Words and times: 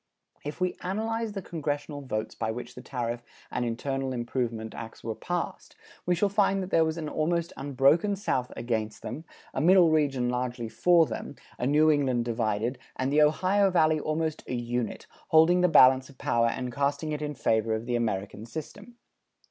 If 0.43 0.59
we 0.59 0.75
analyse 0.81 1.33
the 1.33 1.43
congressional 1.43 2.01
votes 2.01 2.33
by 2.33 2.49
which 2.49 2.73
the 2.73 2.81
tariff 2.81 3.21
and 3.51 3.63
internal 3.63 4.13
improvement 4.13 4.73
acts 4.73 5.03
were 5.03 5.13
passed, 5.13 5.75
we 6.07 6.15
shall 6.15 6.27
find 6.27 6.63
that 6.63 6.71
there 6.71 6.83
was 6.83 6.97
an 6.97 7.07
almost 7.07 7.53
unbroken 7.55 8.15
South 8.15 8.51
against 8.57 9.03
them, 9.03 9.25
a 9.53 9.61
Middle 9.61 9.91
Region 9.91 10.27
largely 10.27 10.69
for 10.69 11.05
them, 11.05 11.35
a 11.59 11.67
New 11.67 11.91
England 11.91 12.25
divided, 12.25 12.79
and 12.95 13.13
the 13.13 13.21
Ohio 13.21 13.69
Valley 13.69 13.99
almost 13.99 14.41
a 14.47 14.55
unit, 14.55 15.05
holding 15.27 15.61
the 15.61 15.67
balance 15.69 16.09
of 16.09 16.17
power 16.17 16.47
and 16.47 16.73
casting 16.73 17.11
it 17.11 17.21
in 17.21 17.35
favor 17.35 17.75
of 17.75 17.85
the 17.85 17.95
American 17.95 18.47
system. 18.47 18.95